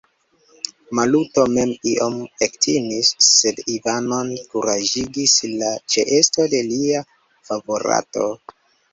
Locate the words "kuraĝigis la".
4.53-5.69